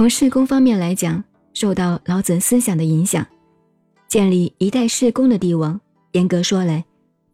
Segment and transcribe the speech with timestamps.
[0.00, 3.26] 从事功方面来讲，受到老子思想的影响，
[4.08, 5.78] 建立一代世功的帝王，
[6.12, 6.82] 严格说来，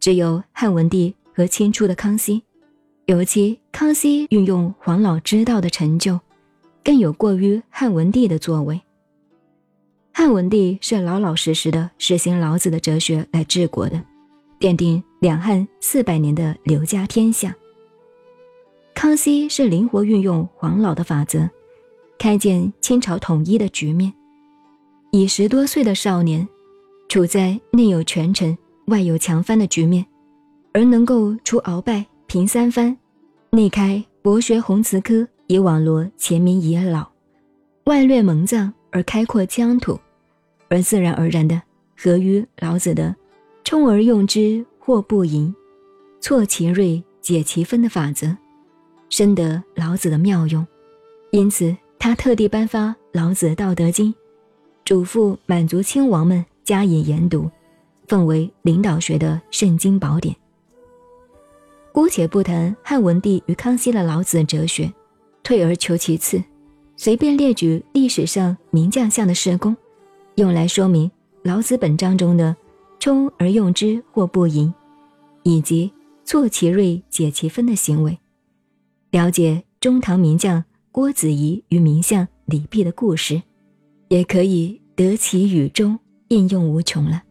[0.01, 2.43] 只有汉文帝和清初的康熙。
[3.04, 6.19] 尤其康熙运用黄老之道的成就，
[6.83, 8.80] 更有过于汉文帝的作为。
[10.12, 14.03] 汉文帝是老老实实的实行老子的哲学来治国的，
[14.58, 17.55] 奠定两汉四百年的刘家天下。
[18.93, 21.48] 康熙是灵活运用黄老的法则。
[22.19, 24.12] 开建清朝统一的局面，
[25.12, 26.47] 以十多岁的少年，
[27.09, 30.05] 处在内有权臣、外有强藩的局面，
[30.73, 32.97] 而能够除鳌拜、平三藩，
[33.51, 37.07] 内开博学鸿词科，以网罗前民遗老，
[37.84, 39.98] 外略蒙藏而开阔疆土，
[40.69, 41.60] 而自然而然的
[41.96, 43.15] 合于老子的
[43.62, 45.55] “充而用之，或不盈；
[46.21, 48.35] 挫其锐，解其分”的法则，
[49.10, 50.66] 深得老子的妙用，
[51.30, 51.76] 因此。
[51.99, 54.13] 他特地颁发《老子·道德经》，
[54.85, 57.51] 嘱咐满族亲王们加以研读，
[58.07, 60.35] 奉为领导学的圣经宝典。
[61.93, 64.92] 姑且不谈汉文帝与康熙的老子哲学，
[65.42, 66.41] 退而求其次，
[66.97, 69.77] 随便列举历史上名将相的事功，
[70.36, 71.10] 用来说明
[71.42, 72.55] 老子本章中的
[73.00, 74.72] “充而用之，或不盈”，
[75.42, 75.91] 以及
[76.25, 78.16] “挫其锐，解其分”的行为，
[79.10, 80.62] 了解中唐名将。
[80.97, 83.42] 郭子仪与名相李泌的故事，
[84.08, 87.22] 也可以得其语中应用无穷了。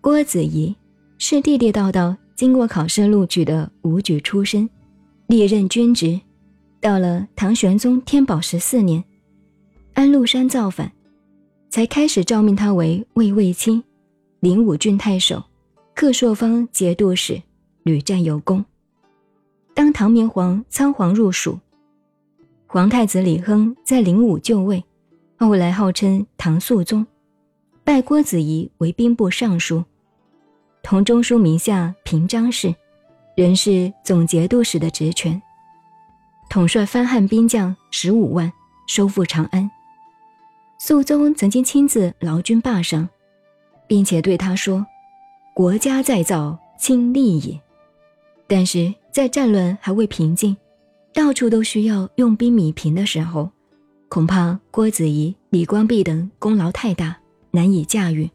[0.00, 0.72] 郭子仪
[1.18, 4.70] 是地地道道经过考试录取的武举出身，
[5.26, 6.20] 历任军职，
[6.80, 9.02] 到了唐玄宗天宝十四年，
[9.94, 10.92] 安禄山造反，
[11.70, 13.82] 才开始诏命他为卫尉卿、
[14.38, 15.42] 灵武郡太守、
[15.92, 17.42] 克朔方节度使，
[17.82, 18.64] 屡战有功。
[19.74, 21.58] 当唐明皇仓皇入蜀。
[22.72, 24.84] 皇太子李亨在灵武就位，
[25.36, 27.04] 后来号称唐肃宗，
[27.82, 29.82] 拜郭子仪为兵部尚书，
[30.80, 32.72] 同中书名下平章事，
[33.34, 35.42] 仍是总节度使的职权，
[36.48, 38.52] 统帅番汉兵将十五万，
[38.86, 39.68] 收复长安。
[40.78, 43.08] 肃宗曾经亲自劳军霸上，
[43.88, 44.86] 并且对他说
[45.52, 47.60] ：“国家再造，亲力也。”
[48.46, 50.56] 但是在战乱还未平静。
[51.12, 53.50] 到处都需要用兵米平的时候，
[54.08, 57.16] 恐怕郭子仪、李光弼等功劳太大，
[57.50, 58.30] 难以驾驭，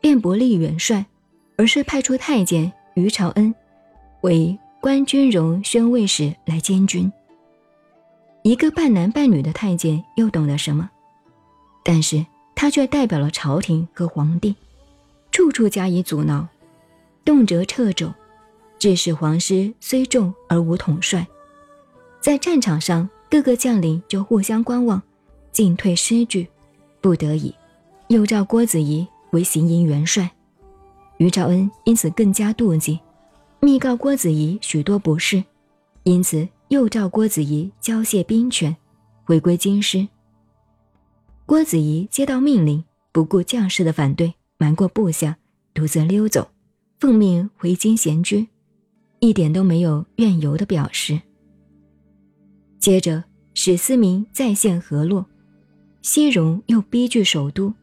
[0.00, 1.06] 便不立元帅，
[1.56, 3.54] 而是派出太监于朝恩
[4.20, 7.10] 为官军容宣慰使来监军。
[8.42, 10.90] 一个半男半女的太监又懂得什么？
[11.82, 12.24] 但是
[12.54, 14.54] 他却代表了朝廷和皇帝，
[15.30, 16.46] 处处加以阻挠，
[17.24, 18.12] 动辄掣肘，
[18.78, 21.26] 致使皇师虽众而无统帅。
[22.26, 25.00] 在战场上，各个将领就互相观望，
[25.52, 26.44] 进退失据，
[27.00, 27.54] 不得已，
[28.08, 30.28] 又召郭子仪为行营元帅。
[31.18, 32.98] 于兆恩因此更加妒忌，
[33.60, 35.44] 密告郭子仪许多不是，
[36.02, 38.76] 因此又召郭子仪交卸兵权，
[39.22, 40.08] 回归京师。
[41.46, 42.82] 郭子仪接到命令，
[43.12, 45.36] 不顾将士的反对，瞒过部下，
[45.72, 46.48] 独自溜走，
[46.98, 48.48] 奉命回京闲居，
[49.20, 51.20] 一点都没有怨尤的表示。
[52.86, 55.26] 接着，史思明再现河洛，
[56.02, 57.74] 西戎又逼据首都。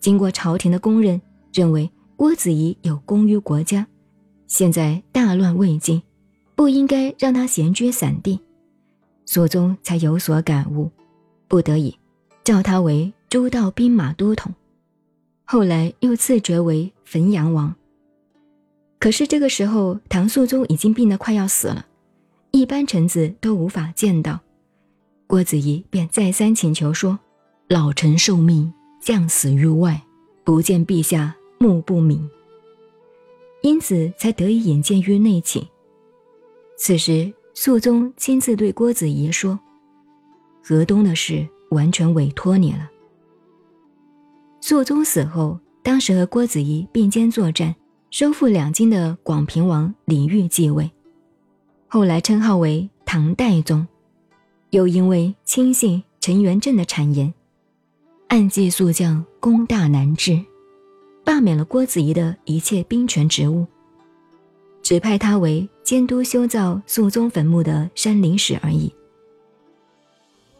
[0.00, 1.18] 经过朝廷的公认，
[1.50, 3.86] 认为郭子仪有功于国家，
[4.46, 6.02] 现在大乱未尽，
[6.54, 8.38] 不应该让他闲居散地。
[9.24, 10.90] 肃宗才有所感悟，
[11.48, 11.96] 不得已
[12.44, 14.52] 召他为诸道兵马都统，
[15.46, 17.74] 后来又赐爵为汾阳王。
[18.98, 21.86] 可是这个时候，唐肃宗已经病得快要死了。
[22.58, 24.40] 一般臣子都无法见到，
[25.28, 27.16] 郭子仪便再三请求说
[27.70, 30.02] ：“老臣受命，将死于外，
[30.42, 32.28] 不见陛下，目不敏。”
[33.62, 35.64] 因此才得以引荐于内寝。
[36.76, 39.56] 此时，肃宗亲自对郭子仪说
[40.60, 42.90] ：“河东的事完全委托你了。”
[44.60, 47.72] 肃宗死后，当时和郭子仪并肩作战，
[48.10, 50.90] 收复两京的广平王李煜继位。
[51.90, 53.86] 后来称号为唐代宗，
[54.70, 57.32] 又因为轻信陈元振的谗言，
[58.28, 60.38] 暗记肃将功大难治，
[61.24, 63.66] 罢免了郭子仪的一切兵权职务，
[64.82, 68.92] 只派他为监督修造肃宗坟墓的山陵使而已。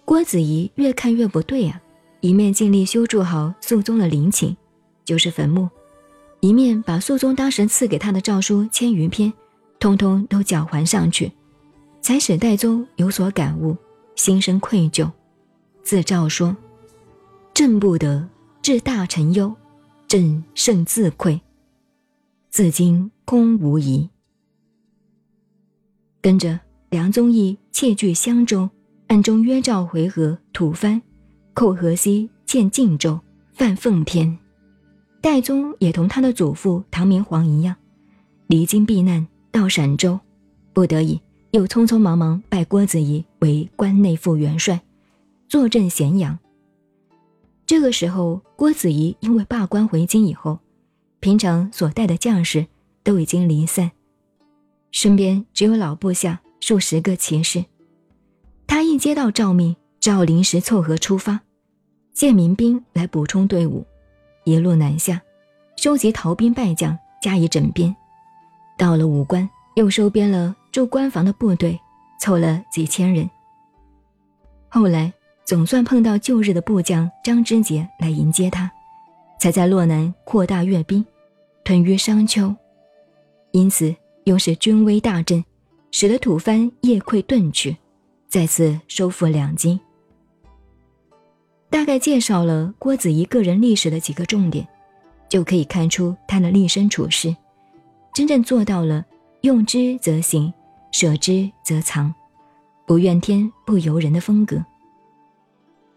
[0.07, 1.79] 郭子仪越看越不对啊，
[2.23, 4.57] 一面尽力修筑好肃宗的陵寝，
[5.05, 5.69] 就是坟墓，
[6.41, 9.31] 一面把肃宗当时赐给他的诏书千余篇。
[9.81, 11.33] 通通都缴还上去，
[12.01, 13.77] 才使代宗有所感悟，
[14.17, 15.11] 心生愧疚，
[15.83, 16.57] 自诏说
[17.55, 18.29] ：“朕不得
[18.61, 19.55] 治大臣忧，
[20.07, 21.41] 朕甚自愧。
[22.51, 24.09] 自今空无疑。”
[26.21, 26.59] 跟着
[26.91, 28.69] 梁宗义窃据襄州，
[29.07, 31.01] 暗中约赵回纥吐蕃，
[31.55, 33.21] 寇河西，建晋州，
[33.53, 34.37] 犯奉天。
[35.21, 37.77] 戴宗也同他的祖父唐明皇一样，
[38.49, 40.19] 离京避难到陕州，
[40.73, 44.81] 不得已又匆匆忙忙拜郭子仪为关内副元帅，
[45.49, 46.39] 坐镇咸阳。
[47.67, 50.59] 这个时候，郭子仪因为罢官回京以后，
[51.21, 52.67] 平常所带的将士
[53.03, 53.91] 都已经离散，
[54.91, 57.65] 身边只有老部下数十个骑士。
[58.67, 61.41] 他一接到诏命，只好临时凑合出发，
[62.13, 63.85] 借民兵来补充队伍。
[64.45, 65.21] 一路南下，
[65.77, 67.95] 收集逃兵败将，加以整编。
[68.79, 71.79] 到了武关，又收编了驻关防的部队，
[72.21, 73.29] 凑了几千人。
[74.69, 75.13] 后来
[75.45, 78.71] 总算碰到旧日的部将张之杰来迎接他，
[79.41, 81.05] 才在洛南扩大阅兵，
[81.65, 82.55] 屯于商丘。
[83.51, 83.95] 因此
[84.25, 85.45] 又是军威大振，
[85.91, 87.77] 使得吐蕃夜溃遁去，
[88.29, 89.79] 再次收复两京。
[91.71, 94.67] 大概介绍了郭子仪个人历史的几个重点，
[95.29, 97.35] 就可以看出他的立身处世，
[98.19, 99.05] 真正做到了
[99.43, 100.53] 用之则行，
[100.91, 102.13] 舍之则藏，
[102.85, 104.61] 不怨天不尤人的风格。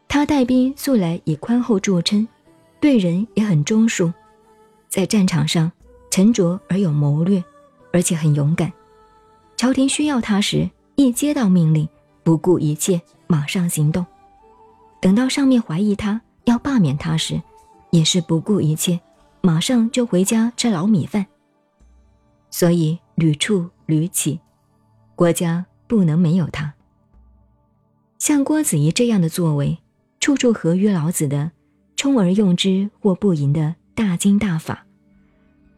[0.07, 2.27] 他带兵素来以宽厚著称，
[2.79, 4.13] 对人也很忠恕，
[4.87, 5.71] 在战场上
[6.11, 7.43] 沉着而有谋略，
[7.91, 8.71] 而且很勇敢。
[9.57, 11.89] 朝廷需要他时，一接到命令，
[12.21, 14.05] 不顾一切，马上行动。
[14.99, 17.41] 等到上面怀疑他要罢免他时，
[17.89, 18.99] 也是不顾一切，
[19.41, 21.25] 马上就回家吃老米饭。
[22.51, 24.39] 所以屡处屡起，
[25.15, 26.71] 国家不能没有他。
[28.19, 29.79] 像郭子仪这样的作为，
[30.19, 31.51] 处处合于老子的
[31.97, 34.85] “充而用之，或不盈”的大经大法，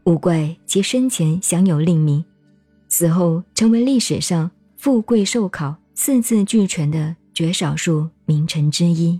[0.03, 2.25] 无怪其生前享有令名，
[2.89, 7.15] 死后成为历史上富贵寿考四字俱全的。
[7.35, 9.19] 绝少数名臣之一。